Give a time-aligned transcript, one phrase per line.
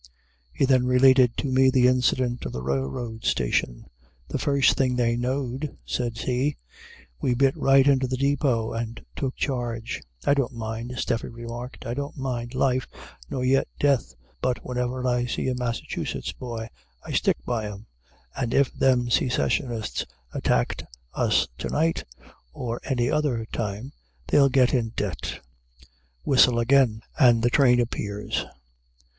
[0.51, 3.85] He then related to me the incident of the railroad station.
[4.29, 6.57] "The first thing they know'd," says he,
[7.21, 11.93] "we bit right into the depot and took charge." "I don't mind," Stephe remarked, "I
[11.93, 12.87] don't mind life,
[13.29, 16.69] nor yit death; but whenever I see a Massachusetts boy,
[17.03, 17.85] I stick by him,
[18.35, 20.83] and if them Secessionists attackt
[21.13, 22.05] us to night,
[22.53, 23.91] or any other time,
[24.25, 25.41] they'll get in debt."
[26.23, 27.03] Whistle, again!
[27.19, 28.47] and the train appears.